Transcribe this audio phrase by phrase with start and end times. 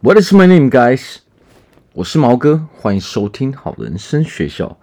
[0.00, 1.16] What is my name, guys？
[1.92, 4.78] 我是毛哥，欢迎收听好人生学校。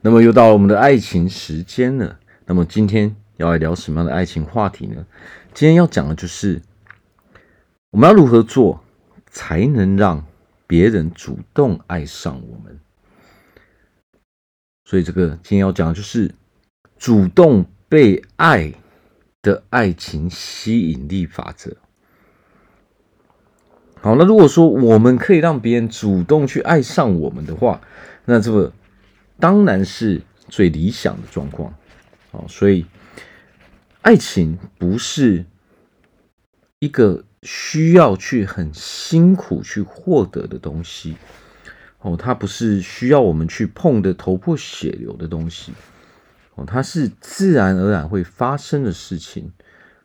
[0.00, 2.20] 那么又到了我们的爱情时间了。
[2.46, 5.04] 那么今天要来聊什么样的爱情话题呢？
[5.52, 6.62] 今天要讲的就是
[7.90, 8.80] 我们要如何做
[9.26, 10.24] 才能让
[10.68, 12.78] 别人主动爱上我们。
[14.84, 16.32] 所以这个今天要讲的就是
[16.96, 18.72] 主动被爱
[19.42, 21.76] 的爱情吸引力法则。
[24.02, 27.80] 好，那如果说我们可以让别人主动去爱上我们的话，
[28.24, 28.72] 那这个
[29.38, 31.74] 当然是最理想的状况。
[32.30, 32.86] 哦，所以
[34.00, 35.44] 爱情不是
[36.78, 41.16] 一个需要去很辛苦去获得的东西。
[41.98, 45.72] 哦，它不是需要我们去碰的头破血流的东西。
[46.54, 49.52] 哦，它是自然而然会发生的事情。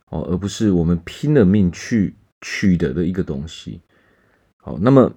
[0.10, 2.16] 哦，而不是我们拼了命去
[2.48, 3.82] 取得的一个东西。
[4.58, 5.16] 好，那么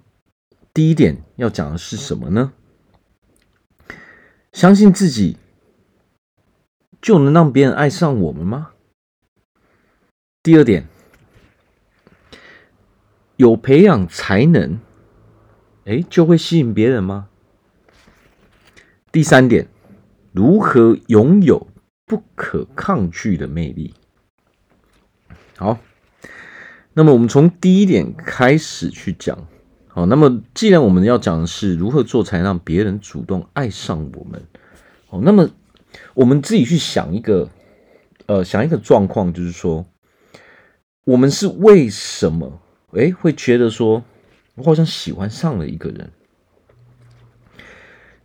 [0.73, 2.55] 第一点要讲的是什么呢？
[4.55, 5.37] 相信自己
[7.03, 8.71] 就能让别人爱上我们吗？
[10.43, 10.87] 第二点，
[13.37, 14.81] 有培养才能，
[15.85, 17.29] 哎，就会吸引别人吗？
[19.13, 19.69] 第三点，
[20.33, 21.69] 如何拥有
[22.07, 23.93] 不可抗拒的魅力？
[25.59, 25.79] 好，
[26.95, 29.47] 那么我们从第一点开始去讲。
[29.87, 34.41] 好，那么既然我们要讲的是如何做才让别人主动爱上我们，
[35.09, 35.51] 好，那么
[36.15, 37.51] 我们自己去想一个，
[38.27, 39.87] 呃，想一个状况，就是说，
[41.05, 42.61] 我们是为什么，
[42.93, 44.05] 诶，会觉得说
[44.55, 46.11] 我好像喜欢上了一个人？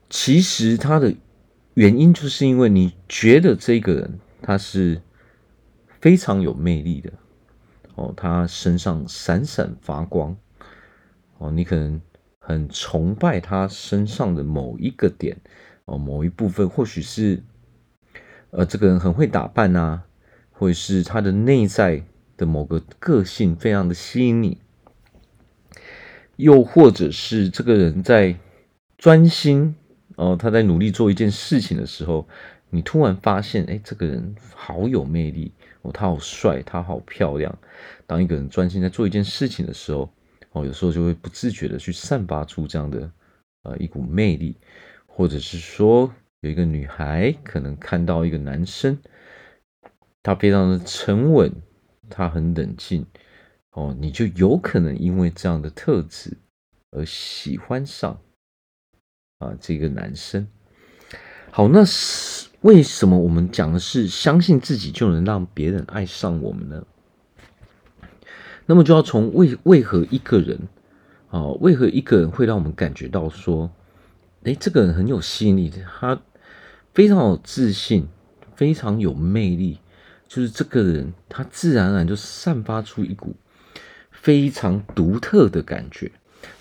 [0.09, 1.16] 其实他的
[1.73, 5.02] 原因就是因为你觉得这个人他是
[6.00, 7.11] 非常有魅力的。
[8.14, 10.36] 他身上闪闪发光，
[11.38, 12.02] 哦，你可能
[12.39, 15.38] 很崇拜他身上的某一个点，
[15.86, 17.44] 哦，某一部分，或许是，
[18.51, 20.03] 呃，这个人很会打扮啊，
[20.51, 22.03] 或者是他的内在
[22.38, 24.57] 的某个个性非常的吸引你，
[26.35, 28.38] 又或者是这个人在
[28.97, 29.75] 专心，
[30.16, 32.28] 哦，他在努力做一件事情的时候，
[32.69, 35.51] 你突然发现，哎，这个人好有魅力。
[35.83, 37.57] 哦，他好帅，他好漂亮。
[38.07, 40.09] 当一个人专心在做一件事情的时候，
[40.53, 43.11] 哦，有时候就会不自觉的去散发出这样的
[43.63, 44.55] 呃一股魅力，
[45.05, 48.97] 或者是说有一个女孩可能看到一个男生，
[50.21, 51.51] 他非常的沉稳，
[52.09, 53.05] 他很冷静，
[53.71, 56.38] 哦，你就有可能因为这样的特质
[56.91, 58.21] 而喜欢上
[59.39, 60.47] 啊这个男生。
[61.51, 62.53] 好，那是。
[62.63, 66.85] 为什么我们讲的是相信自己就能让别人爱上我们呢？
[68.66, 70.57] 那么就要从为为何一个人
[71.29, 73.69] 啊，为何一个人会让我们感觉到说，
[74.44, 75.69] 诶，这个人很有吸引力，
[76.00, 76.22] 他
[76.94, 78.07] 非常有自信，
[78.56, 79.80] 非常有魅力，
[80.30, 83.35] 就是这个人他自然而然就散发出一股
[84.09, 86.09] 非常独特的感觉。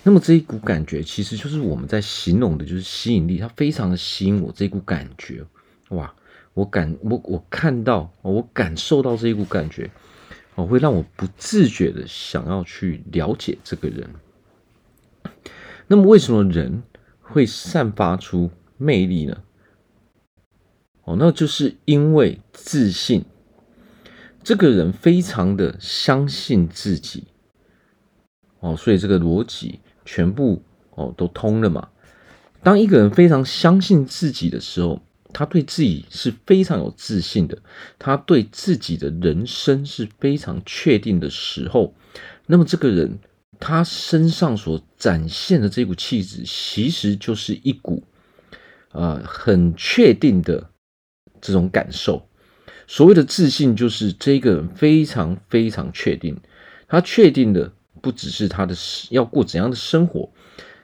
[0.03, 5.45] 那么这一股感觉其实就是我们在形容的，就是吸引力，它非常的吸引我这股感觉。
[5.89, 6.13] 哇！
[6.53, 9.89] 我感我我看到，我感受到这一股感觉，
[10.53, 14.07] 我会让我不自觉的想要去了解这个人。
[15.87, 16.83] 那么，为什么人
[17.21, 19.43] 会散发出魅力呢？
[21.05, 23.25] 哦，那就是因为自信。
[24.43, 27.23] 这个人非常的相信自己，
[28.59, 30.61] 哦，所以这个逻辑全部
[30.91, 31.89] 哦都通了嘛。
[32.61, 35.01] 当一个人非常相信自己的时候，
[35.33, 37.57] 他对自己是非常有自信的，
[37.97, 41.95] 他对自己的人生是非常确定的时候，
[42.45, 43.17] 那么这个人
[43.59, 48.03] 他身上所展现的这股气质，其实就是一股
[48.91, 50.69] 啊、很确定的
[51.41, 52.29] 这种感受。
[52.85, 56.37] 所谓的自信，就是这个人非常非常确定，
[56.87, 58.75] 他确定的不只是他的
[59.09, 60.29] 要过怎样的生活，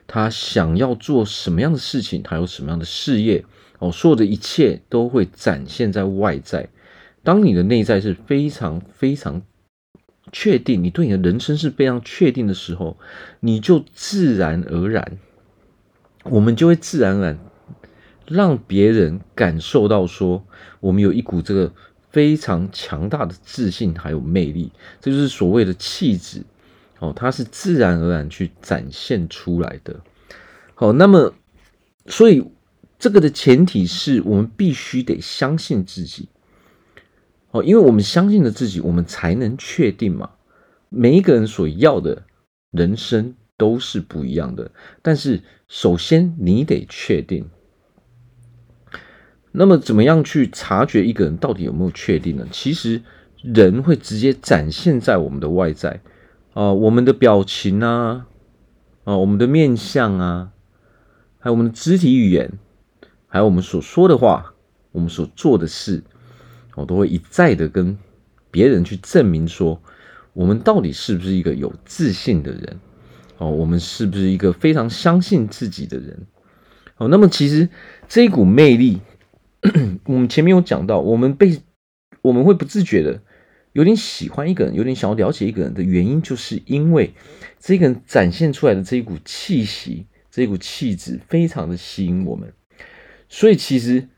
[0.06, 3.44] 他想要做什么样的事情，他有什么样的事业。
[3.80, 6.68] 哦，所有的一切都会展现在外在。
[7.22, 9.42] 当你的内在是非常非常
[10.30, 12.98] 确定，你对你的人生是非常确定的时候，
[13.40, 15.18] 你就自然而然，
[16.24, 17.38] 我们就会自然而然
[18.26, 20.44] 让别人感受到说，
[20.80, 21.72] 我们有一股这个
[22.10, 26.44] 非常强大的自信还有魅力，这就是所谓的气质。
[26.98, 30.00] 哦，它是自然而然去展现出来的。
[30.74, 31.32] 好，那么
[32.06, 32.44] 所以。
[33.00, 36.28] 这个的前提是我们必须得相信自己，
[37.50, 40.30] 哦，因为我们相信了自己，我们才能确定嘛。
[40.90, 42.24] 每一个人所要的
[42.70, 44.70] 人生都是不一样的。
[45.00, 47.48] 但是首先你得确定，
[49.52, 52.46] 那么怎么样去察觉一个人到底有没有确定呢？
[52.52, 53.02] 其实
[53.42, 56.00] 人会直接展现在我们的外在
[56.52, 58.26] 啊、我们的表情啊，
[59.04, 60.50] 啊、我们的面相啊，
[61.38, 62.58] 还有我们的肢体语言，
[63.32, 64.52] 还有我们所说的话，
[64.90, 66.02] 我们所做的事，
[66.74, 67.96] 我、都会一再的跟
[68.50, 69.80] 别人去证明说，
[70.32, 72.80] 我们到底是不是一个有自信的人？
[73.38, 76.26] 哦，我们是不是一个非常相信自己的人？
[76.96, 77.68] 哦，那么其实
[78.08, 79.00] 这一股魅力，
[80.04, 81.62] 我们前面有讲到，我们被
[82.22, 83.22] 我们会不自觉的
[83.72, 87.14] 有点喜欢一个人，有点想要了解一个人的原因，就是因为
[87.60, 92.52] 这个人展现出来的这一股气息，这一股气质，非常的吸引我们。
[93.32, 94.08] 所以，其实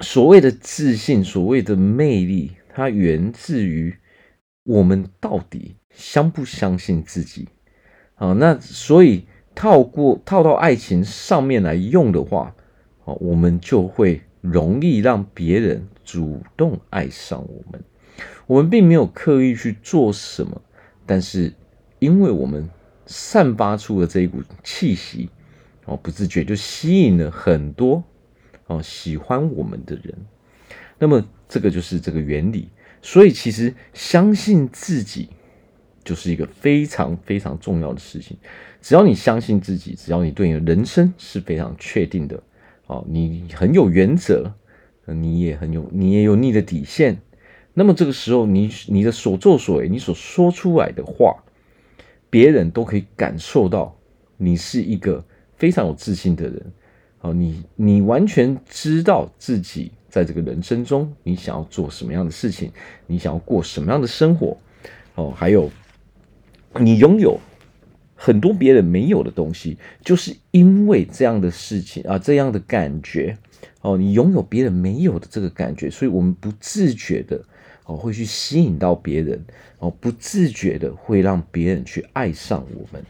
[0.00, 3.96] 所谓的自信，所谓的魅力，它源自于
[4.62, 7.48] 我们到底相不相信自己。
[8.16, 12.54] 啊，那所以套过套到爱情上面来用的话，
[13.06, 17.82] 啊，我们就会容易让别人主动爱上我们。
[18.46, 20.60] 我们并没有刻意去做什么，
[21.06, 21.54] 但是
[22.00, 22.68] 因为我们
[23.06, 25.30] 散发出了这一股气息，
[25.88, 28.04] 哦，不自觉就吸引了很多
[28.66, 30.14] 哦喜欢我们的人。
[30.98, 32.68] 那么这个就是这个原理。
[33.02, 35.30] 所以其实相信自己。
[36.04, 38.34] 就是一个非常非常重要的事情。
[38.80, 42.42] 只要你相信自己，只要你对你的人生是非常确定的，
[42.86, 44.50] 哦，你很有原则，
[45.04, 47.20] 你也很有，你也有你的底线。
[47.74, 51.44] 那么这个时候，你你的所作所为，你所说出来的话，
[52.30, 53.94] 别人都可以感受到
[54.38, 55.22] 你是一个
[55.58, 56.72] 非常有自信的人。
[57.20, 62.72] 哦，你你完全知道自己在这个人生中，你想要做什么样的事情，
[63.06, 64.56] 你想要过什么样的生活。
[65.14, 65.70] 哦，还有。
[66.78, 67.40] 你拥有
[68.14, 73.36] 很多别人没有的东西，就是因为这样的事情啊，这样的感觉
[73.80, 77.42] 哦，你拥有别人没有的这个感觉，所以我们不自觉的
[77.86, 79.42] 哦会去吸引到别人
[79.78, 83.02] 哦，不自觉的会让别人去爱上我们。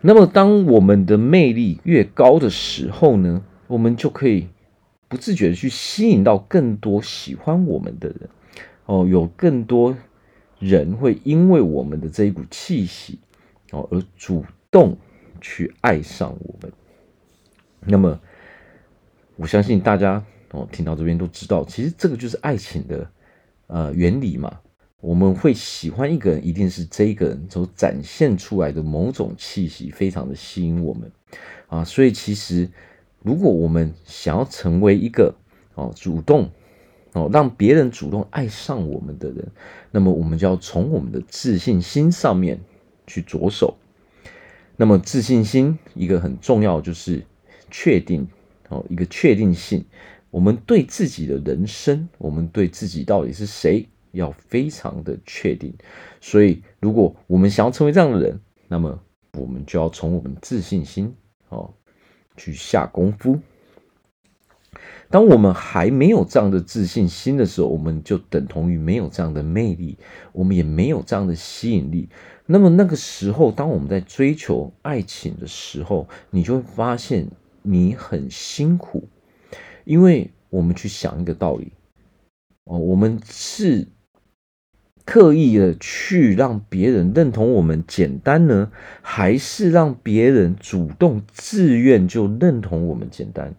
[0.00, 4.48] 那么，当我们的魅力越高的时候呢，我们就可以
[5.08, 8.28] 不自觉的去吸引到更多喜欢我们的人
[8.86, 9.96] 哦，有更多。
[10.58, 13.18] 人会因为我们的这一股气息
[13.70, 14.94] 哦，而主动
[15.40, 16.70] 去爱上我们。
[17.80, 18.20] 那么，
[19.36, 23.10] 我相信大家哦，听到这边都知道，其实这个就是爱情的
[23.68, 24.60] 呃原理嘛。
[25.00, 31.10] 我们会喜欢一个人，一定是这个人所展现出来的某种气息非常的吸引我们
[31.68, 31.84] 啊。
[31.84, 32.68] 所以，其实
[33.22, 35.34] 如果我们想要成为一个
[35.74, 36.50] 哦主动。
[37.12, 39.50] 哦，让别人主动爱上我们的人，
[39.90, 42.60] 那么我们就要从我们的自信心上面
[43.04, 43.76] 去着手。
[44.76, 47.24] 那么自信心一个很重要就是
[47.68, 48.28] 确定
[48.68, 49.84] 哦，一个确定性。
[50.30, 55.74] 我们对自己的人生，我们对自己到底是谁，要非常的确定。
[56.20, 59.00] 所以，如果我们想要成为这样的人，那么
[59.32, 61.14] 我们就要从我们自信心
[61.48, 61.72] 哦
[62.36, 63.38] 去下功夫。
[65.08, 69.98] 当我们还没有这样的自信心的时候，我们就等同于没有这样的魅力，
[70.32, 72.08] 我们也没有这样的吸引力。
[72.46, 77.28] 那么那个时候，当我们在追求爱情的时候，你就会发现
[77.62, 79.08] 你很辛苦，
[79.84, 81.72] 因为我们去想一个道理
[82.64, 83.88] 哦，我们是
[85.10, 88.70] 刻意的去让别人认同我们简单呢，
[89.02, 93.52] 还是让别人主动自愿就认同我们简单？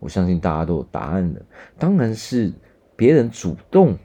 [0.00, 1.40] 我相信大家都有答案的，
[1.78, 2.52] 当然是
[2.94, 3.96] 别人主动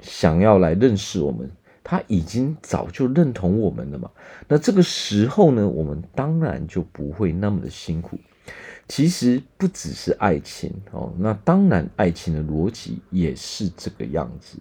[0.00, 1.48] 想要来认识我们，
[1.84, 4.10] 他已经早就认同我们了嘛。
[4.48, 8.18] 那这个时候呢，我们当然就不会那么的辛苦。
[8.88, 14.58] 其实不只是爱情哦，那当然爱情的逻辑也是这个样子。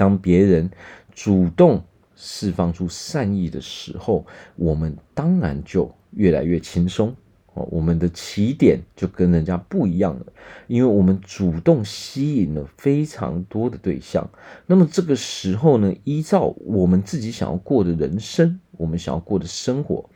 [0.00, 0.70] 当别人
[1.12, 1.82] 主动
[2.16, 4.24] 释放出善意的时候，
[4.56, 7.14] 我们当然就越来越轻松。
[7.52, 10.26] 哦，我们的起点就跟人家不一样了，
[10.68, 14.30] 因为我们主动吸引了非常多的对象。
[14.66, 20.08] 那么这个时候呢，依照我们自己想要过的人生，我们想要过的生活，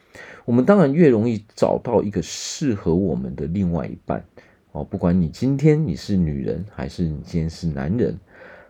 [0.46, 4.24] 我们当然越容易找到一个适合我们的另外一半。
[4.70, 8.18] 哦，不管你今天你是女人，还是你今天是男人，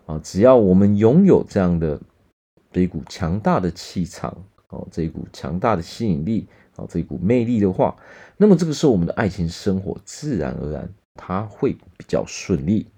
[0.06, 2.00] 啊，只要我们拥有这样的
[2.72, 4.36] 这一股强大的气场，
[4.68, 6.46] 哦，这一股强大的吸引力。
[6.76, 7.96] 啊，这一股魅力的话，
[8.36, 12.88] 那么这个时候我们的爱情生活自然而然它会比较顺利。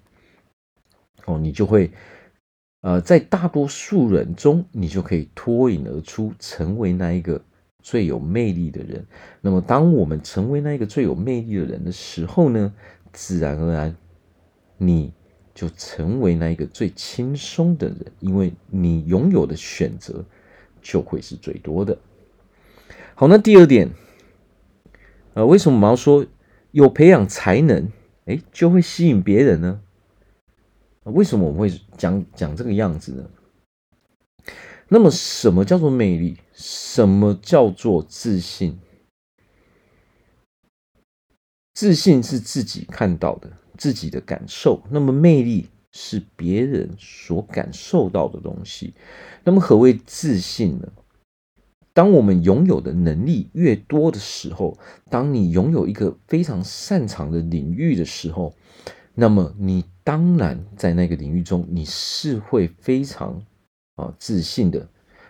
[1.25, 1.91] 哦，你就会
[2.81, 7.39] 呃，在大多数人中，你就可以脱颖而出，成为那一个
[7.83, 9.05] 最有魅力的人。
[9.41, 12.73] 那么，当我们成为那一个最有魅力的人的时候呢，
[13.13, 13.95] 自然而然，
[14.77, 15.13] 你
[15.57, 20.23] 就成为那一个最轻松的人，因为你拥有的选择
[20.83, 21.97] 就会是最多的。
[23.15, 23.89] 好，那第二点，
[25.33, 26.23] 呃，为什么我们要说
[26.69, 27.91] 有培养才能，
[28.25, 29.81] 哎，就会吸引别人呢？
[31.05, 33.27] 为什么我们会讲讲这个样子呢？
[34.89, 36.37] 那么，什么叫做魅力？
[36.53, 38.77] 什么叫做自信？
[41.73, 44.81] 自信是自己看到的，自己的感受。
[44.89, 48.93] 那么，魅力是别人所感受到的东西。
[49.43, 50.87] 那么，何谓自信呢？
[51.93, 54.77] 当我们拥有的能力越多的时候，
[55.09, 58.53] 当你拥有一个非常擅长的领域的时候，
[59.15, 63.41] 那么你当然在那个领域中，你是会非常
[63.95, 64.87] 啊自信的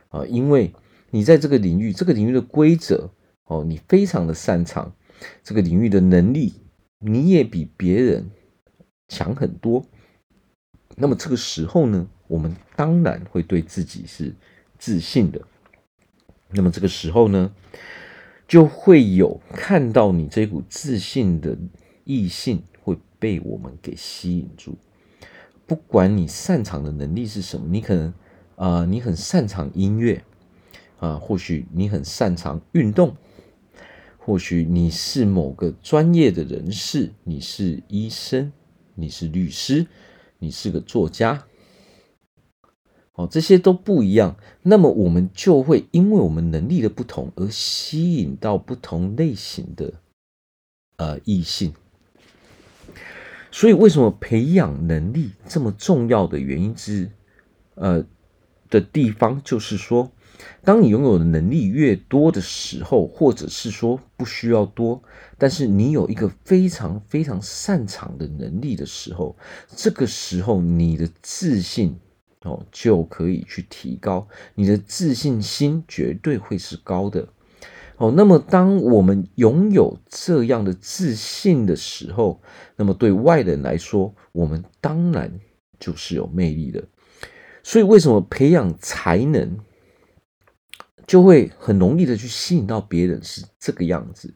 [0.10, 0.74] 啊，因为
[1.10, 3.10] 你在这个领域，这个领域的规则
[3.46, 4.94] 哦，你非常的擅长，
[5.42, 6.52] 这个领域的能力
[7.00, 8.30] 你也比别人
[9.08, 9.86] 强很多。
[10.96, 14.34] 那么这个时候呢，我们当然会对自己是
[14.78, 15.42] 自信的。
[16.50, 17.54] 那么这个时候呢，
[18.48, 21.58] 就会有看到你这股自信的
[22.04, 24.78] 异性会被我们给吸引住。
[25.66, 28.14] 不管你擅长的能力是什么，你可能
[28.56, 30.24] 啊、你很擅长音乐
[31.00, 33.16] 啊、或许你很擅长运动，
[34.18, 38.52] 或许你是某个专业的人士，你是医生，
[38.98, 39.88] 你是律师，
[40.40, 41.46] 你是个作家。
[43.14, 49.94] 哦，这些都不一样，那么我们就会因为我们能力的不同而吸引到不同类型的
[50.98, 51.74] 呃异性。
[53.52, 57.10] 所以，为什么培养能力这么重要的原因之
[57.74, 58.06] 呃
[58.70, 60.12] 的地方，就是说，
[60.64, 65.02] 当你拥有的能力越多的时候，或者是说不需要多，
[65.38, 69.36] 但是你有一个非常非常擅长的能力的时候，
[69.76, 71.98] 这个时候你的自信。
[72.44, 77.28] 哦，就可以去提高你的自信心，绝对会是高的。
[77.98, 82.40] 哦，那么当我们拥有这样的自信的时候，
[82.76, 85.40] 那么对外人来说，我们当然
[85.80, 86.82] 就是有魅力的。
[87.64, 89.58] 所以，为什么培养才能
[91.08, 93.24] 就会很容易的去吸引到别人？
[93.24, 94.32] 是这个样子。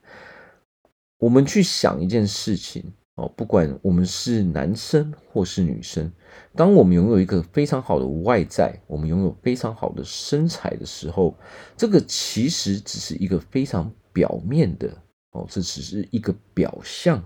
[1.20, 2.92] 我们去想一件事情。
[3.16, 6.10] 哦，不管我们是男生或是女生，
[6.56, 11.38] 当我们拥有一个非常好的外在，我们拥有非常好的身材的时候，
[11.76, 14.88] 这个其实只是一个非常表面的
[15.32, 17.22] 哦，这只是一个表象。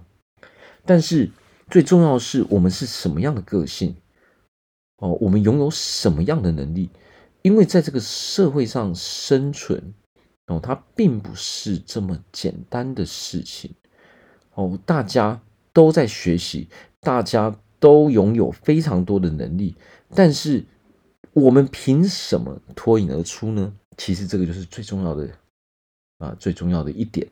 [0.84, 1.30] 但是
[1.70, 3.96] 最重要的是，我们是什么样的个性？
[4.98, 6.90] 哦，我们拥有什么样的能力？
[7.46, 9.94] 因为在这个社会上生存，
[10.48, 13.72] 哦，它并不是这么简单的事情。
[14.56, 15.40] 哦，大家。
[15.76, 16.70] 都在学习，
[17.02, 19.76] 大家都拥有非常多的能力，
[20.12, 20.64] 但是
[21.34, 23.76] 我们凭什么脱颖而出呢？
[23.98, 25.30] 其实这个就是最重要的
[26.20, 27.28] 啊，最重要的一点。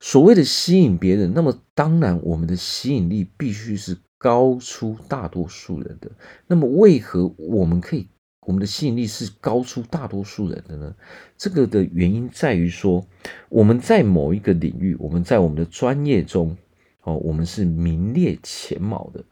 [0.00, 6.10] 所谓的吸引别人，那么当然我们的吸引力必须是高出大多数人的。
[6.46, 8.08] 那么为何我们可以？
[8.46, 10.94] 我们的吸引力是高出大多数人的呢？
[11.36, 13.06] 这个的原因在于说，
[13.50, 16.56] 我们在某一个领域，我们在我们的专业中，
[17.02, 19.22] 哦，我们是名列前茅的。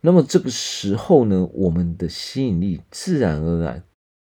[0.00, 3.80] 那么这个时候呢，我们的吸引力自然而然，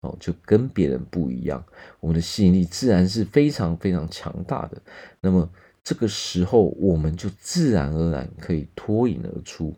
[0.01, 1.65] 哦，就跟别人不一样。
[1.99, 4.79] 我们的吸引力自然是非常非常强大的。
[5.19, 5.49] 那么
[5.83, 9.73] 这个时候，我们就自然而然可以脱颖而出。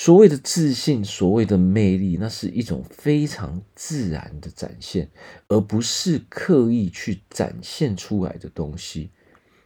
[0.00, 5.10] 所谓的自信，所谓的魅力，那是一种非常自然的展现，
[5.48, 9.10] 而不是刻意去展现出来的东西。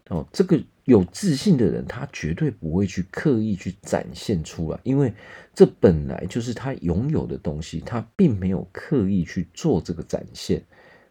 [0.09, 5.13] 哦，这个有自信的人，他绝对不会去刻意去展现出来，因为
[5.55, 10.65] 这本来就是他拥有的东西，他并没有刻意去做这个展现。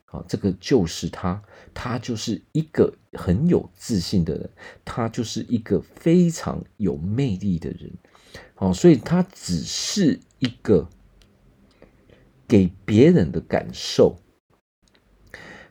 [0.06, 1.40] 啊，这个就是他，
[1.75, 4.50] 他就是一个很有自信的人，
[4.84, 7.92] 他就是一个非常有魅力的人。
[8.57, 10.88] 哦，所以他只是一个
[12.47, 14.17] 给别人的感受。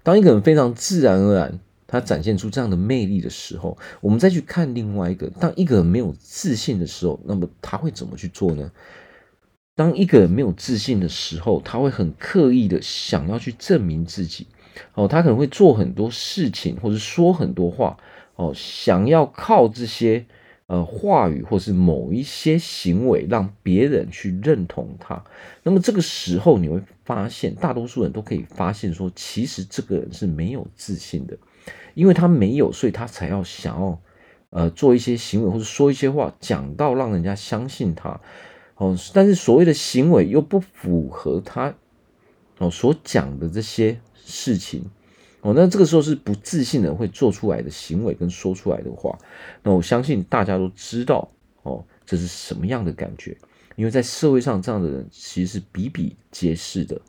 [0.02, 5.28] 当一个人非常自然而然，他展现出这样的魅力的时候，我们再去看另外一个。
[5.28, 8.72] 当一个人没有自信的时候，那么他会怎么去做呢？
[9.76, 14.46] 当一个人没有自信的时候，他会很刻意的想要去证明自己。
[14.94, 17.96] 哦，他可能会做很多事情，或者说很多话。
[18.36, 20.26] 哦，想要靠这些。
[20.70, 25.20] 呃话语或是某一些行为让别人去认同他。
[25.64, 31.36] 那么这个时候你会发现，大多数人都可以发现说，其实这个人是没有自信的，
[31.94, 34.00] 因为他没有，所以他才要想要
[34.50, 38.20] 呃做一些行为或者说一些话，讲到让人家相信他。
[38.76, 41.74] 哦，但是所谓的行为又不符合他
[42.58, 44.84] 哦所讲的这些事情
[45.42, 49.18] 哦，那这个时候是不自信的会做出来的行为跟说出来的话，
[49.62, 51.30] 那我相信大家都知道
[51.62, 53.36] 哦，这是什么样的感觉？
[53.76, 57.00] 因为在社会上这样的人其实是比比皆是的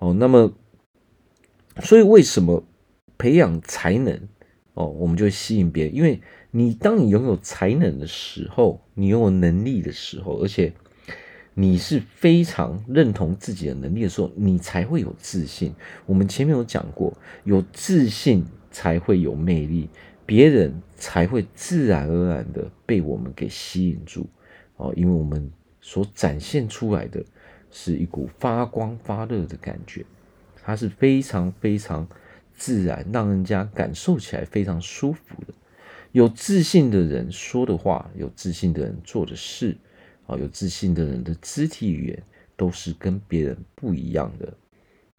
[0.00, 0.12] 哦。
[0.14, 0.52] 那么，
[1.80, 2.64] 所以为什么
[3.16, 4.20] 培养才能
[4.74, 5.94] 哦，我们就会吸引别人？
[5.94, 6.20] 因为
[6.50, 10.72] 你当你拥有才能的时候，你拥有能力的时候，而且。
[11.54, 15.72] 你是非常认同自己的能力的时候，你才会有自信。
[16.04, 19.88] 我们前面有讲过，有自信才会有魅力，
[20.26, 24.26] 别人才会自然而然的被我们给吸引住
[24.76, 25.48] 哦，因为我们
[25.80, 27.24] 所展现出来的
[27.70, 30.04] 是一股发光发热的感觉，
[30.62, 32.04] 它是非常非常
[32.56, 35.54] 自然，让人家感受起来非常舒服的。
[36.10, 39.76] 有自信的人说的话，有自信的人做的事。
[40.26, 42.22] 哦，有自信的人的肢体语言
[42.56, 44.52] 都是跟别人不一样的。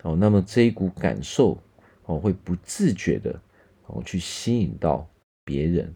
[0.03, 1.57] 哦，那么这一股感受
[2.05, 3.39] 哦，会不自觉的
[3.87, 5.07] 哦去吸引到
[5.43, 5.93] 别人。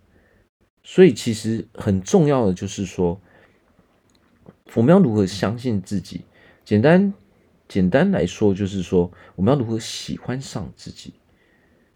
[0.83, 3.19] 所以其实很重要的就是说，
[4.73, 6.21] 我们要如何相信自己？
[6.63, 7.13] 简单
[7.67, 11.13] 简单来说，就是说我们要如何喜欢上自己。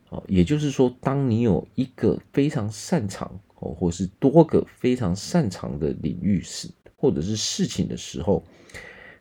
[0.10, 6.70] 哦，也就是说，当你有一个非常擅长哦，或是多个非常擅长的领域时，
[7.04, 8.42] 或者是事情的时候，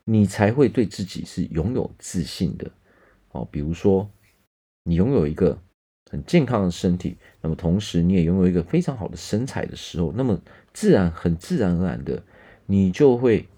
[0.05, 2.71] 你才会对自己是拥有自信的
[3.33, 3.49] 哦。
[3.51, 4.09] 比如说，
[4.85, 5.61] 你拥有一个
[6.09, 10.41] 很健康的身体，那么同时你也拥有一个非常好的身材的时候，那么
[10.73, 12.23] 自然很自然而然的，
[12.67, 13.49] 你就会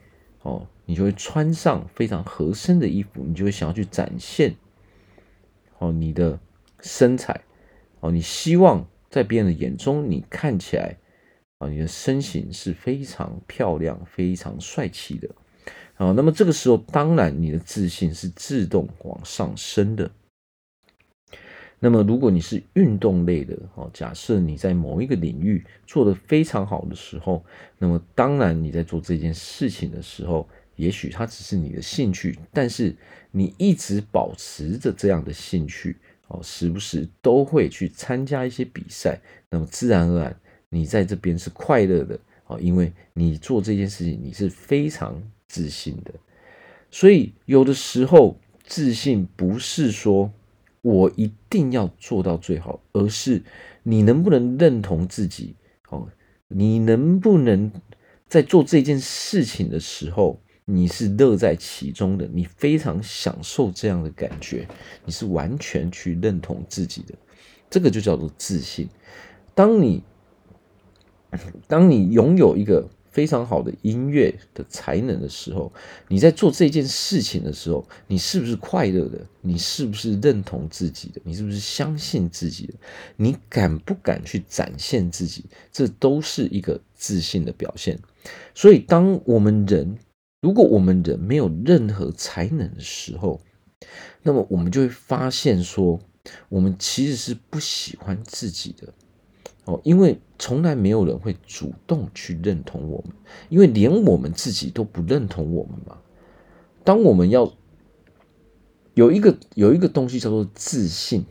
[0.40, 4.56] 哦，你就会穿上非常合身的衣服，你就会想要去展现
[5.78, 6.40] 哦你的
[6.80, 7.42] 身材
[8.00, 10.96] 哦，你希望在别人的眼中你看起来。
[11.58, 15.28] 啊，你的身形是非常漂亮、非常帅气的。
[15.96, 20.10] 啊，那么这个时候，当然你的自信是自动往上升的。
[21.78, 27.44] 那么，如果你是运动类的，哦，假设你在某一个领域做得非常好的时候，
[27.78, 32.96] 那么当然你在做这件事情的时候，也许它只是你的兴趣，但是
[33.30, 40.40] 你一直保持着这样的兴趣，哦，时不时都会去参加一些比赛，那么自然而然。
[40.74, 46.12] 你在这边是快乐的啊，因为你做这件事情你是非常自信的，
[46.90, 50.32] 所以有的时候自信不是说
[50.82, 53.40] 我一定要做到最好，而是
[53.84, 55.54] 你能不能认同自己
[55.90, 56.08] 哦，
[56.48, 57.70] 你能不能
[58.28, 64.66] 在做这件事情的时候你是乐在其中的，你非常享受这样的感觉，
[65.04, 67.14] 你是完全去认同自己的，
[67.70, 68.88] 这个就叫做自信。
[69.54, 70.02] 当你
[71.66, 75.72] 当你拥有一个非常好的音乐的才能的时候，
[76.08, 79.24] 你在做这件事情的时候，你是不是快乐的？
[79.40, 81.20] 你是不是认同自己的？
[81.24, 82.74] 你是不是相信自己的？
[83.16, 85.44] 你敢不敢去展现自己？
[85.70, 87.98] 这都是一个自信的表现。
[88.54, 89.96] 所以，当我们人，
[90.40, 93.40] 如果我们人没有任何才能的时候，
[94.22, 96.00] 那么我们就会发现说，
[96.48, 98.92] 我们其实是不喜欢自己的。
[99.64, 103.14] 哦，因为从来没有人会主动去认同我们，
[103.48, 105.98] 因为连我们自己都不认同我们嘛。
[106.84, 107.50] 当我们要
[108.92, 111.24] 有一个有一个东西叫做自信，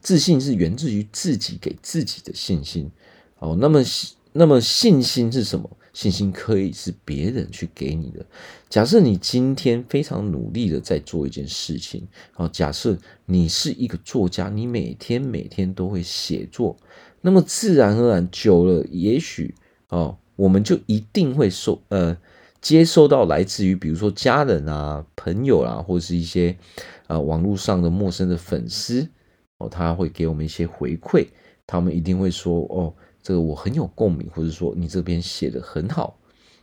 [0.00, 2.90] 自信是源自于自己给自己的信心。
[3.38, 3.82] 哦，那么
[4.32, 5.68] 那么信心是什么？
[5.92, 8.24] 信心可以是别人去给你的。
[8.68, 16.76] 假设你今天非常努力的在做一件事情，好，假设你是一个作家，你每天每天都会写作，
[17.20, 19.54] 那么自然而然久了，也许
[19.88, 22.16] 哦，我们就一定会受呃
[22.60, 26.56] 接收到来自于比如说家人啊、朋友啊，或者是一些
[27.06, 29.06] 呃网络上的陌生的粉丝
[29.58, 31.26] 哦，他会给我们一些回馈，
[31.66, 32.94] 他们一定会说哦。
[33.22, 36.18] 这个我很有共鸣，或者说你这边写的很好，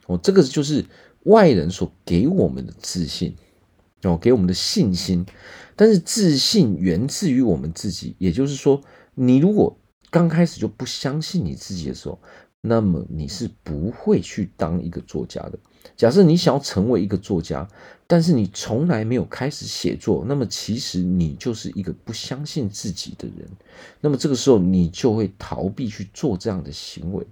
[0.08, 0.86] 哦，这个就是
[1.24, 3.36] 外人所给我们的自信，
[4.04, 5.26] 哦，给我们的信心。
[5.76, 8.82] 但是自信源自于我们自己，也就是说，
[9.16, 9.78] 你如果
[10.12, 12.20] 刚开始就不相信你自己的时候，
[12.60, 15.58] 那么你是不会去当一个作家的。
[15.96, 17.68] 假设你想要成为一个作家，
[18.08, 23.48] 但是你从来没有开始写作，那么其实你就是一个不相信自己的人。
[24.02, 27.26] 那么这个时候你就会逃避去做这样的行为。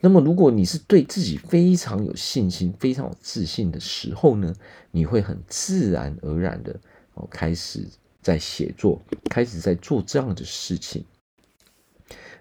[0.00, 4.54] 那么如果你是对自己非常有信心、非常有自信的时候呢，
[4.90, 6.78] 你会很自然而然的
[7.14, 7.84] 哦开始
[8.22, 11.04] 在写作，开始在做这样的事情。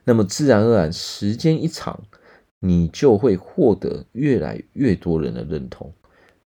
[0.04, 2.02] 那么自然而然，时间一长，
[2.60, 5.94] 你就会获得越来越多人的认同。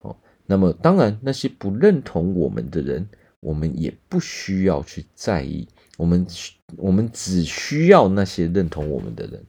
[0.02, 0.16] 哦，
[0.46, 3.08] 那么当然，那些不认同我们的人，
[3.40, 5.68] 我们也不需要去在意。
[5.98, 9.44] 我们需我们只需要那些认同我们的人。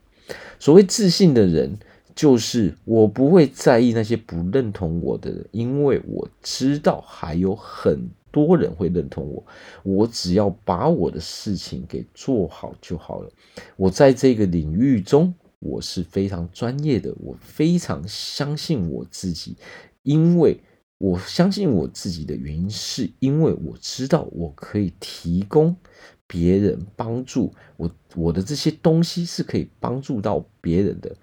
[0.59, 1.77] 所谓自信的人，
[2.15, 9.45] 就是我不会在意那些不认同我的人，因为我知道还有很多人会认同我。
[9.83, 13.31] 我只要把我的事情给做好就好了。
[13.77, 19.55] 我在这个领域中，我是非常专业的，我非常相信我自己，
[20.03, 20.59] 因为
[20.97, 25.75] 我相信我自己的原因，是因为我知道我可以提供。
[26.31, 31.15] 别人帮助我，我的这些东西是可以帮助到别人的。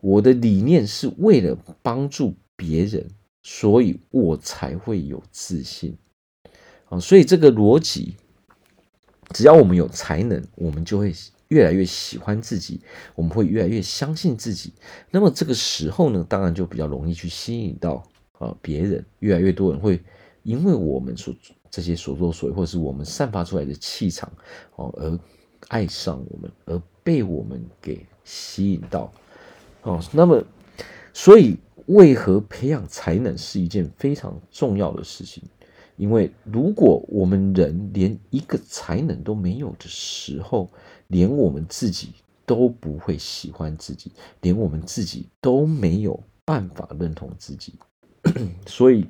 [0.00, 3.06] 我的理念是为了帮助别人，
[3.42, 5.94] 所以我才会有自信。
[6.86, 8.16] 啊，所以这个逻辑，
[9.34, 11.12] 只要我们有才能，我们就会
[11.54, 12.80] 越来越喜欢自己，
[13.14, 14.72] 我们会越来越相信自己。
[15.10, 18.02] 那么这个时候呢，当然就比较容易去吸引到
[18.38, 20.02] 啊别人，越来越多人会
[20.42, 21.34] 因为我们所。
[21.74, 24.32] 这些所作所为，或是我们散发出来的气场，
[24.76, 25.18] 哦，而
[25.66, 29.12] 爱上我们，而被我们给吸引到，
[29.82, 30.40] 哦，那么，
[31.12, 35.42] 所以为何培养才能是一件非常重要的事情？
[35.96, 40.70] 因为如果我们人连一个才能都没有的时候，
[41.08, 42.14] 连我们自己
[42.46, 47.74] 都不会喜欢自己，连我们自己都没有办法认同自己，
[48.66, 49.06] 所以。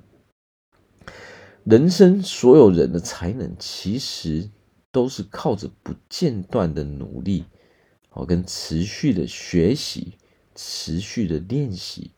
[1.65, 4.51] 人生所有人的才能，其实
[4.93, 7.47] 都是靠着不间断的努力，
[8.11, 10.13] 哦，跟持续的学习、
[10.55, 12.11] 持续的练习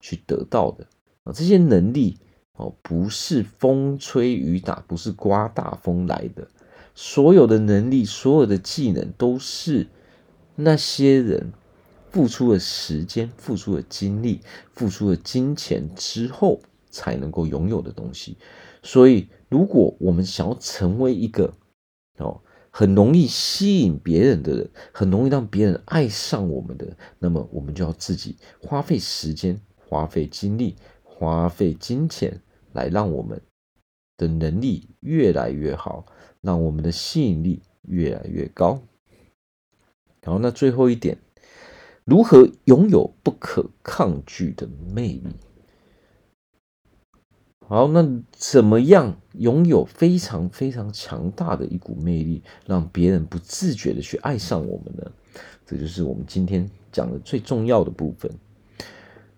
[0.00, 0.86] 去得到的
[1.24, 1.32] 啊。
[1.32, 2.18] 这些能力
[2.52, 6.46] 哦，不是风吹雨打，不是刮大风来的。
[7.02, 9.86] 所有的能力，所有的技能，都是
[10.54, 11.50] 那些人
[12.10, 14.42] 付出了时间、付出了精力、
[14.74, 16.60] 付出了金钱之后
[16.90, 18.36] 才能够拥有的东西。
[18.82, 21.54] 所以，如果我们想要成为一个
[22.18, 32.42] 哦很容易吸引别人的人，很容易让别人爱上我们的，那么我们就要自己花费时间、花费精力、花费金钱，
[32.74, 33.40] 来让我们
[34.18, 36.04] 的能力越来越好，
[36.40, 38.82] 让我们的吸引力越来越高。
[40.22, 41.18] 好，那最后一点，
[42.04, 45.34] 如何拥有不可抗拒的魅力？
[47.66, 55.10] 好，那怎么样拥有非常非常强大的一股魅力，让别人不自觉的去爱上我们呢？
[55.64, 58.30] 这就是我们今天讲的最重要的部分。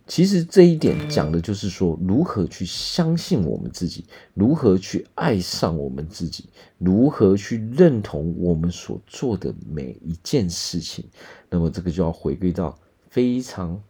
[0.06, 11.04] 其实这一点讲的就是说，如何去相信我们自己，如何去爱上我们自己，如何去认同我们所做的每一件事情。
[11.48, 13.82] 那么这个就要回归到非常。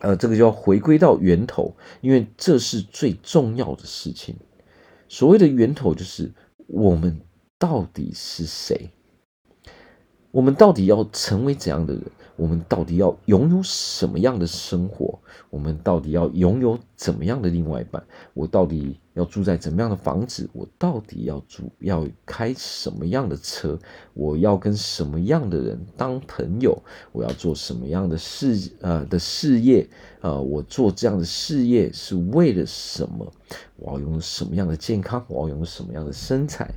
[0.00, 4.36] 呃，这个就要回归到源头，因为这是最重要的事情。
[5.08, 6.30] 所谓的源头，就是
[6.66, 7.20] 我们
[7.58, 8.90] 到底是谁？
[10.30, 12.02] 我们到底要成为怎样的人？
[12.36, 15.18] 我们到底要拥有什么样的生活？
[15.50, 18.02] 我们到底要拥有怎么样的另外一半？
[18.32, 20.48] 我到底要住在怎么样的房子？
[20.52, 23.78] 我到底要住要开什么样的车？
[24.14, 26.76] 我要跟什么样的人当朋友？
[27.12, 29.88] 我要做什么样的事呃的事业？
[30.20, 33.32] 呃，我做这样的事业是为了什么？
[33.76, 35.24] 我要拥有什么样的健康？
[35.28, 36.68] 我要拥有什么样的身材？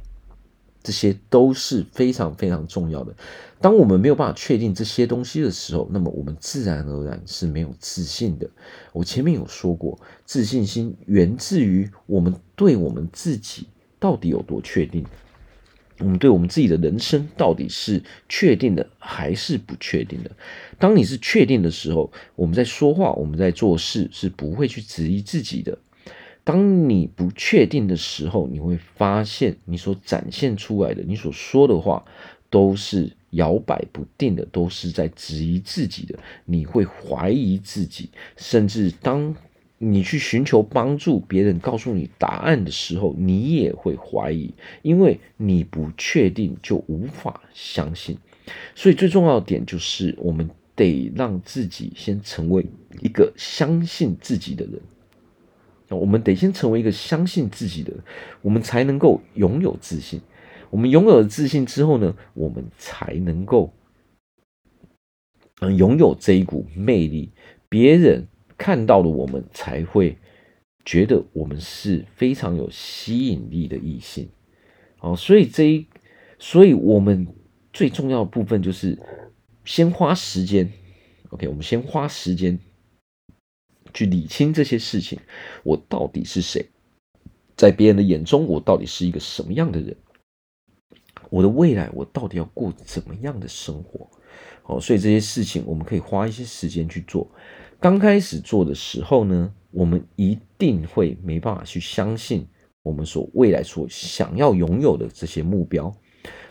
[0.88, 3.14] 这些都是非常非常重要的。
[3.60, 8.50] 当我们没有办法确定这些东西的时候，那么我们自然而然是没有自信的。
[8.94, 13.68] 我前面有说过，自信心源自于我们对我们自己
[14.00, 15.04] 到底有多确定，
[16.00, 20.32] 我们对我们自己的人生到底是确定的还是不确定的。
[20.80, 25.78] 当你是确定的时候，我们在说话，我们在做事是不会去质疑自己的。
[26.48, 32.06] 当你不确定的时候，你会发现你所展现出来的、你所说的话
[32.50, 36.18] 都是摇摆不定的，都是在质疑自己的。
[36.46, 39.36] 你会怀疑自己，甚至当
[39.78, 48.18] 你去寻求帮助，别人告诉你答案的时候，你也会怀疑，因为你不确定就无法相信。
[48.74, 52.66] 所以最重要的点就是，我们得让自己先成为
[53.02, 54.80] 一个相信自己的人。
[55.90, 57.94] 我们得先成为一个相信自己的，
[58.42, 60.20] 我们才能够拥有自信。
[60.70, 63.74] 我们拥有了自信之后呢，我们才能够
[65.62, 67.32] 嗯拥有这一股魅力，
[67.70, 70.18] 别人看到了我们才会
[70.84, 74.28] 觉得我们是非常有吸引力的异性。
[74.98, 75.88] 好，所以这一，
[76.38, 77.28] 所以我们
[77.72, 79.00] 最重要的部分就是
[79.64, 80.70] 先花时间
[81.30, 82.60] ，OK，我们先花时间。
[83.94, 85.20] 去理清这些事情，
[85.64, 86.66] 我到底是谁？
[87.56, 89.96] 在别人的眼中，我到底是一个什么样的人？
[91.30, 94.10] 我的未来，我到底要过怎么样的生活？
[94.64, 97.30] 哦，所以这些事情我们可以花一些时间去做。
[97.80, 102.48] 刚开始做的时候呢，我们一定会没办法去相信
[102.84, 105.94] 我们所未来所想要拥有的这些目标。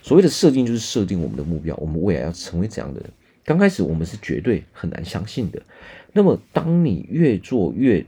[0.03, 3.11] 所谓的设定，就是设定我们的目标，我们未来要成为怎样的人？
[3.45, 5.63] 刚开始我们是绝对很难相信的。
[6.17, 8.07] 那么，当你越做越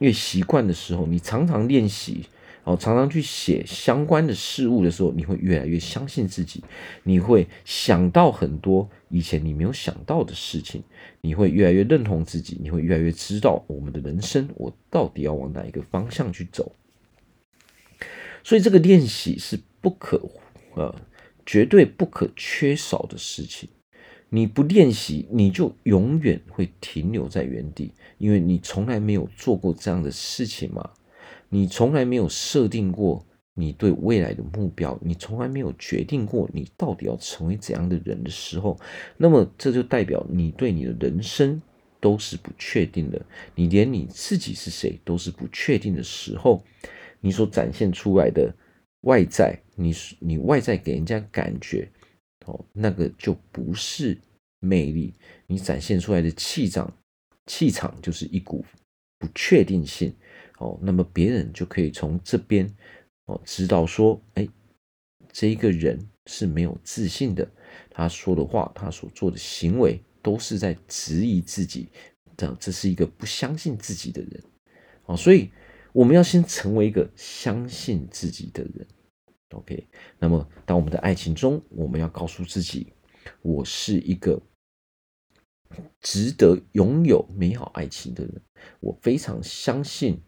[0.00, 2.26] 越习惯的时候，你常常练习，
[2.64, 6.62] 哦，常常去写相关的事物的时候，你会越来越相信自己。
[7.04, 10.82] 你会想到很多以前你没有想到的事情，
[11.22, 16.70] 你会越来越认同自己，你会越来越知道我们的人生，我到底要往哪一个方向去走。
[18.44, 20.20] 所以，这个练习是不可，
[20.74, 20.94] 呃，
[21.46, 23.70] 绝对不可缺少的事情。
[24.36, 30.90] 你不练习，你就永远会停留在原地，因为你从来没有做过这样的事情嘛。
[31.48, 38.78] 你从来没有设定过你对未来的目标，你从来没有决定过你到底要成为怎样的人的时候，
[39.16, 41.62] 那么这就代表你对你的人生
[41.98, 43.18] 都是不确定的。
[43.54, 46.62] 你连你自己是谁都是不确定的时候，
[47.22, 48.54] 你所展现出来的
[49.00, 51.88] 外在，你你外在给人家感觉。
[52.44, 54.16] 哦，那个就不是
[54.66, 55.14] 魅力，
[55.46, 56.92] 你展现出来的气场，
[57.46, 58.64] 气场就是一股
[59.18, 60.12] 不确定性。
[60.58, 62.66] 哦，那么别人就可以从这边
[63.26, 64.48] 哦知道说，哎，
[65.30, 67.46] 这一个人是没有自信的，
[67.90, 71.88] 他说的话，他所做的行为都是在质疑自己，
[72.36, 74.42] 这，这是一个不相信自己的人。
[75.04, 75.50] 哦，所以
[75.92, 78.86] 我们要先成为一个相信自己的人。
[79.50, 79.86] OK，
[80.18, 82.92] 那么当我们的爱情中，我们要告诉自己，
[83.42, 84.40] 我是一个
[86.00, 88.42] 值得拥有美好爱情的人。
[88.80, 90.20] 我非常相信，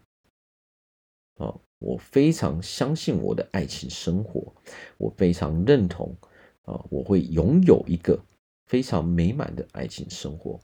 [1.37, 4.55] 啊，我非常相信我的爱情生活，
[4.97, 6.17] 我非常认同，
[6.63, 8.21] 啊，我会拥有一个
[8.67, 10.61] 非常美满的爱情生活。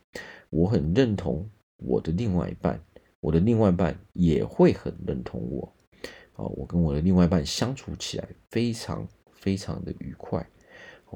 [0.50, 2.80] 我很认同我的另外一半，
[3.20, 5.72] 我的另外一半也会很认同我。
[6.34, 10.44] 啊，我跟我的另外一半相处起来非常非常的愉快。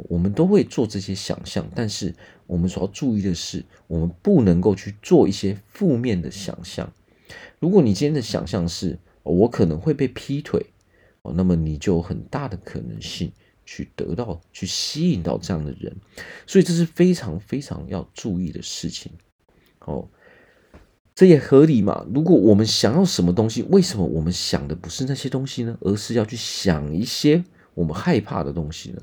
[0.09, 2.15] 我们都会做这些想象，但是
[2.47, 6.93] 我们所要注意的是，我们不能够去做一些负面的想象。
[7.59, 10.67] 如果你今天的想象是我可能会被劈腿，
[11.23, 13.33] 哦，那么你就有很大的可能性
[13.67, 15.95] 去得到、去吸引到这样的人。
[16.47, 19.13] 所以这是非常非常要注意的事情。
[19.81, 20.09] 哦。
[21.15, 22.07] 这也合理嘛？
[22.15, 25.77] 如果我们想要什么东西，为什么我们想的不是那些东西呢？
[25.81, 27.43] 而是要去想一些
[27.79, 29.01] 我们害怕的东西呢？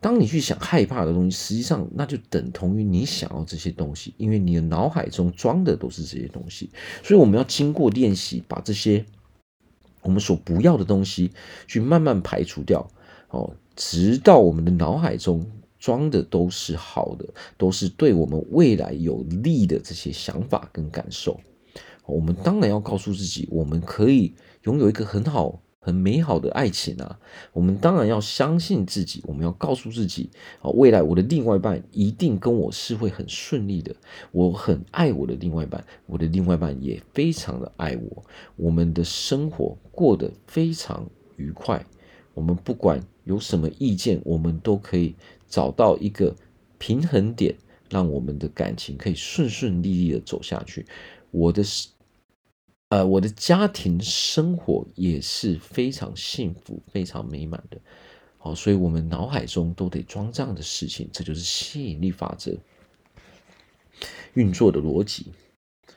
[0.00, 6.70] 当你去想害怕的东西，实际上那就等同于你想要这些东西，因为你的脑海中装的都是这些东西。
[7.02, 9.04] 所以我们要经过练习，把这些
[10.02, 11.32] 我们所不要的东西
[11.66, 12.88] 去慢慢排除掉，
[13.30, 15.44] 哦，直到我们的脑海中
[15.80, 17.26] 装的都是好的，
[17.58, 21.40] 都是对我们未来有利的这些想法跟感受。
[22.06, 24.32] 我们当然要告诉自己，我们可以
[24.62, 27.18] 拥有一个很好、很美好的爱情啊！
[27.52, 33.92] 我们当然要相信自己，我们要告诉自己，啊，未来我的另外一半一定跟我是会很顺利的。
[34.30, 41.04] 我很爱我的另外一半，我的另外一半也非常的爱我，我们的生活过得非常
[41.36, 41.84] 愉快。
[42.32, 45.16] 我们不管有什么意见，我们都可以
[45.48, 46.36] 找到一个
[46.78, 47.56] 平衡点，
[47.90, 50.86] 让我们的感情可以顺顺利利的走下去。
[51.32, 51.64] 我的
[52.92, 57.80] 呃，我的家庭生活也是非常幸福、非常美满的。
[58.36, 62.54] 好，所以我们脑海中都得装这样的事情，这就是吸引力法则
[64.34, 65.32] 运作的逻辑。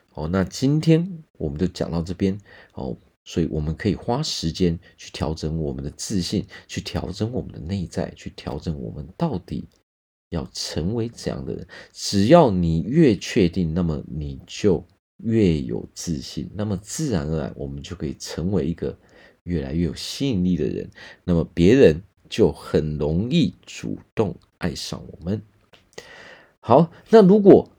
[0.08, 2.40] 好，那今天我们就讲到这边。
[2.72, 9.68] 好，所以我们可以花时间去调整我们的自信，去调整我们的内在，去调整我们到底
[10.30, 11.68] 要成为怎样的人。
[11.92, 14.82] 只要你越确定，那么你就。
[15.18, 18.96] 越有自信，那么自然而然，我们就可以成为一个
[19.44, 20.90] 越来越有吸引力的人。
[21.24, 25.40] 那么别人就很容易主动爱上我们。
[26.60, 27.70] 好，那如果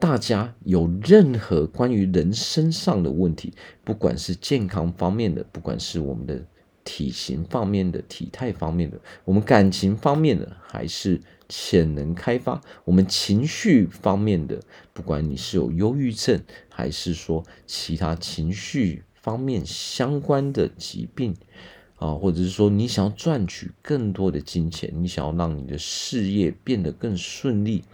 [0.00, 3.54] 大家有任何关于人身上的问题，
[3.84, 6.44] 不管是健康方面的，不管是我们的
[6.82, 14.60] 体型方面的、体态方面的，我们感情方面的，还是潜能开发，我们情绪方面的，
[14.92, 21.34] 不管你是有忧郁症，还是说其他情绪方面相关的疾病。
[21.96, 27.84] 啊，或者是说你想要赚取更多的金钱，你想要让你的事业变得更顺利，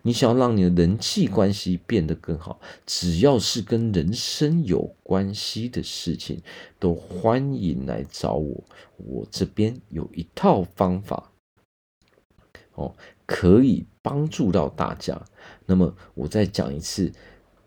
[0.00, 6.40] 你想要让你的人际关系变得更好，只要是跟人生有关系的事情，
[6.80, 8.64] 都欢迎来找我。
[8.96, 11.29] 我这边有一套方法，
[12.80, 12.94] 哦，
[13.26, 15.20] 可以帮助到大家。
[15.66, 17.12] 那么我再讲一次，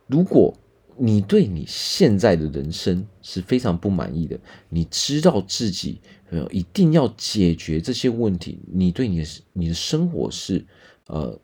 [0.07, 0.53] 如果。
[0.95, 5.99] 你对你现在的人生是非常不满意的，你知道自己
[6.29, 10.63] 呃一定要解决这些问题，你对你的你的生活是
[11.07, 11.39] 呃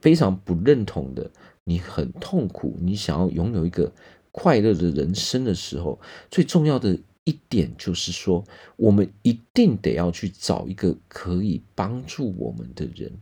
[0.00, 1.28] 非常不认同的，
[1.64, 3.92] 你很痛苦，你想要拥有一个
[4.30, 8.44] 快乐的人生的时候，最重要的一点就是说，
[8.76, 13.12] 我们一定得要去找一个可以帮助我们的人。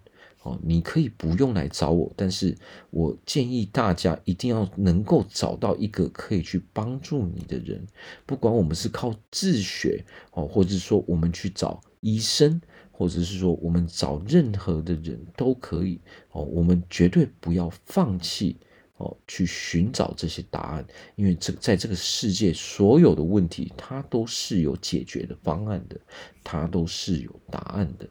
[0.42, 2.56] 哦，你可以不用来找我，但是
[2.88, 7.86] 我建议大家一定要能够找到一个可以去帮助你的人，
[8.24, 12.58] 不管我们是靠自学哦，或者是说我们去找医生，
[12.90, 16.00] 或者是说我们找任何的人都可以
[16.32, 18.56] 哦，我们绝对不要放弃。
[19.00, 20.86] 哦，去寻找这些答案，
[21.16, 25.98] 因为这在这个世界，所有的问题它都是有解决的方案的，
[26.44, 28.06] 它都是有答案的。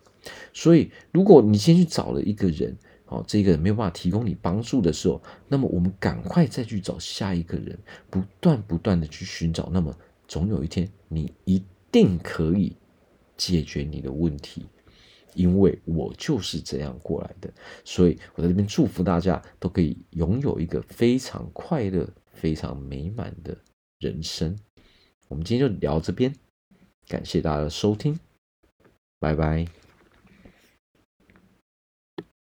[0.52, 2.76] 所以，如果你先去找了一个人，
[3.06, 7.78] 哦，这个人没有办法提供你帮助的时候，那么我们赶快再去找下一个人，
[8.10, 9.96] 不断不断的去寻找，那么
[10.28, 12.76] 总有一天你一定可以
[13.38, 14.66] 解决你的问题。
[15.34, 17.52] 因为我就是这样过来的，
[17.84, 23.58] 所以我在这边祝福大家都可以拥有一个非常快乐、非常美满的
[24.00, 24.58] 人生。
[25.28, 26.34] 我们今天就聊这边，
[27.08, 28.20] 感谢大家的收听，
[29.20, 29.79] 拜拜。